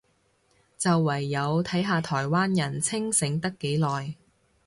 [0.79, 4.15] 就唯有睇下台灣人清醒得幾耐